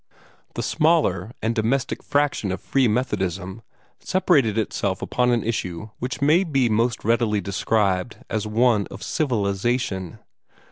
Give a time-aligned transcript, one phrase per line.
[0.55, 3.61] The smaller and domestic fraction of Free Methodism
[3.99, 10.17] separated itself upon an issue which may be most readily described as one of civilization.